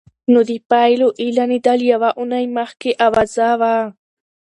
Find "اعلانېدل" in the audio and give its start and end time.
1.23-1.79